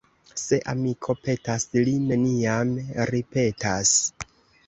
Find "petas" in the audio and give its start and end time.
1.25-1.65